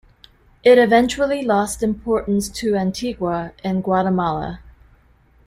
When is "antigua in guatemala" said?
2.75-4.61